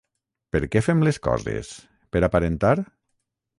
[0.55, 1.71] Per què fem les coses,
[2.17, 2.75] per aparentar?